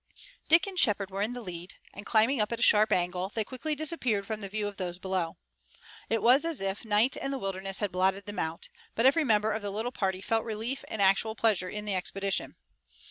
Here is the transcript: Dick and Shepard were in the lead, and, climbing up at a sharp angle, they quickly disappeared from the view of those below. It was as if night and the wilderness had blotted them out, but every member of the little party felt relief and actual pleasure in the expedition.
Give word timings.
Dick 0.49 0.65
and 0.65 0.79
Shepard 0.79 1.11
were 1.11 1.21
in 1.21 1.33
the 1.33 1.43
lead, 1.43 1.75
and, 1.93 2.07
climbing 2.07 2.41
up 2.41 2.51
at 2.51 2.57
a 2.57 2.63
sharp 2.63 2.91
angle, 2.91 3.29
they 3.29 3.43
quickly 3.43 3.75
disappeared 3.75 4.25
from 4.25 4.41
the 4.41 4.49
view 4.49 4.67
of 4.67 4.77
those 4.77 4.97
below. 4.97 5.37
It 6.09 6.23
was 6.23 6.43
as 6.43 6.59
if 6.59 6.83
night 6.83 7.15
and 7.15 7.31
the 7.31 7.37
wilderness 7.37 7.81
had 7.81 7.91
blotted 7.91 8.25
them 8.25 8.39
out, 8.39 8.69
but 8.95 9.05
every 9.05 9.23
member 9.23 9.51
of 9.51 9.61
the 9.61 9.69
little 9.69 9.91
party 9.91 10.19
felt 10.19 10.43
relief 10.43 10.83
and 10.87 11.03
actual 11.03 11.35
pleasure 11.35 11.69
in 11.69 11.85
the 11.85 11.93
expedition. 11.93 12.55